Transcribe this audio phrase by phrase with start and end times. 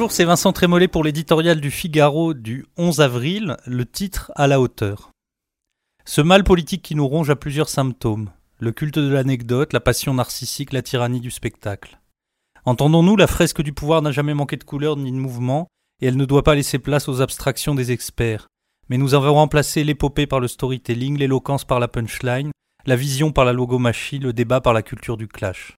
[0.00, 4.58] Bonjour, c'est Vincent Trémollet pour l'éditorial du Figaro du 11 avril, le titre à la
[4.58, 5.10] hauteur.
[6.06, 8.30] Ce mal politique qui nous ronge a plusieurs symptômes.
[8.60, 12.00] Le culte de l'anecdote, la passion narcissique, la tyrannie du spectacle.
[12.64, 15.68] Entendons-nous, la fresque du pouvoir n'a jamais manqué de couleur ni de mouvement,
[16.00, 18.46] et elle ne doit pas laisser place aux abstractions des experts.
[18.88, 22.52] Mais nous avons remplacé l'épopée par le storytelling, l'éloquence par la punchline,
[22.86, 25.74] la vision par la logomachie, le débat par la culture du clash.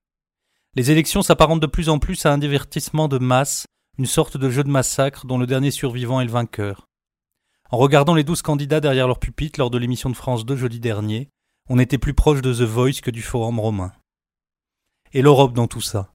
[0.77, 3.67] Les élections s'apparentent de plus en plus à un divertissement de masse,
[3.99, 6.89] une sorte de jeu de massacre dont le dernier survivant est le vainqueur.
[7.71, 10.81] En regardant les douze candidats derrière leur pupitre lors de l'émission de France 2 jeudi
[10.81, 11.29] dernier,
[11.69, 13.93] on était plus proche de The Voice que du Forum romain.
[15.13, 16.13] Et l'Europe dans tout ça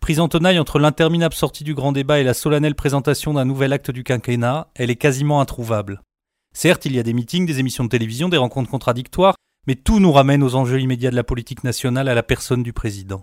[0.00, 3.72] Prise en tenaille entre l'interminable sortie du grand débat et la solennelle présentation d'un nouvel
[3.72, 6.02] acte du quinquennat, elle est quasiment introuvable.
[6.52, 9.36] Certes, il y a des meetings, des émissions de télévision, des rencontres contradictoires,
[9.66, 12.72] mais tout nous ramène aux enjeux immédiats de la politique nationale à la personne du
[12.72, 13.22] président.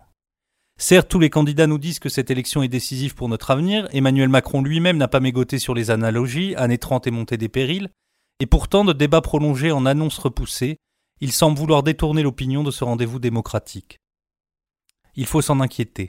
[0.82, 4.30] Certes, tous les candidats nous disent que cette élection est décisive pour notre avenir, Emmanuel
[4.30, 7.90] Macron lui-même n'a pas mégoté sur les analogies, années 30 et montée des périls,
[8.40, 10.78] et pourtant, de débats prolongés en annonces repoussées,
[11.20, 14.00] il semble vouloir détourner l'opinion de ce rendez-vous démocratique.
[15.16, 16.08] Il faut s'en inquiéter.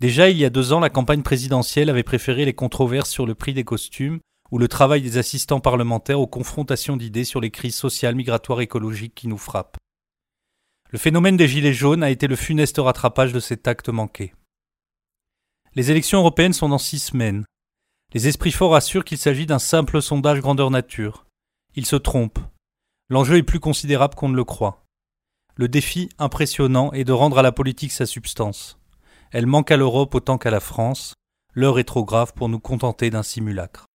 [0.00, 3.34] Déjà, il y a deux ans, la campagne présidentielle avait préféré les controverses sur le
[3.34, 7.76] prix des costumes ou le travail des assistants parlementaires aux confrontations d'idées sur les crises
[7.76, 9.76] sociales, migratoires, écologiques qui nous frappent.
[10.92, 14.34] Le phénomène des Gilets jaunes a été le funeste rattrapage de cet acte manqué.
[15.76, 17.44] Les élections européennes sont dans six semaines.
[18.12, 21.26] Les esprits forts assurent qu'il s'agit d'un simple sondage grandeur nature.
[21.76, 22.40] Ils se trompent.
[23.08, 24.84] L'enjeu est plus considérable qu'on ne le croit.
[25.54, 28.80] Le défi impressionnant est de rendre à la politique sa substance.
[29.30, 31.14] Elle manque à l'Europe autant qu'à la France.
[31.54, 33.86] L'heure est trop grave pour nous contenter d'un simulacre.